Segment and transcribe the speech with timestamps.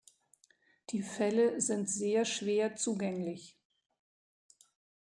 [0.89, 3.55] Die Fälle sind sehr schwer zugänglich.